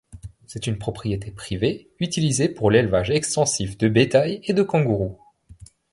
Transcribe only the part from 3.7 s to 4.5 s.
de bétail